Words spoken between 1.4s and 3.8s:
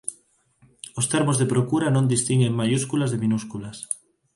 de procura non distinguen maiúsculas de minúsculas.